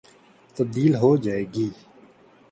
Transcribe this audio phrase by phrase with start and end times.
[0.55, 1.67] تبدیل ہو جائے گی۔